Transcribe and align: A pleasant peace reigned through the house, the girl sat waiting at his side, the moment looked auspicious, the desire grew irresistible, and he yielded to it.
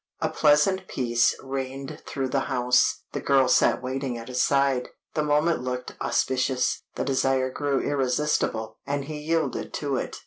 A 0.19 0.29
pleasant 0.29 0.87
peace 0.87 1.35
reigned 1.43 2.01
through 2.07 2.29
the 2.29 2.39
house, 2.49 3.01
the 3.11 3.19
girl 3.21 3.47
sat 3.47 3.83
waiting 3.83 4.17
at 4.17 4.29
his 4.29 4.41
side, 4.41 4.87
the 5.13 5.21
moment 5.21 5.61
looked 5.61 5.95
auspicious, 6.01 6.81
the 6.95 7.05
desire 7.05 7.51
grew 7.51 7.79
irresistible, 7.79 8.79
and 8.87 9.05
he 9.05 9.19
yielded 9.19 9.75
to 9.75 9.97
it. 9.97 10.17